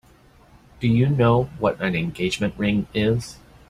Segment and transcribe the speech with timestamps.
[0.79, 3.37] Do you know what an engagement ring is?